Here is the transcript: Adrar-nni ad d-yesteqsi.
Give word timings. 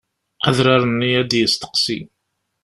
Adrar-nni 0.47 1.09
ad 1.21 1.27
d-yesteqsi. 1.29 1.99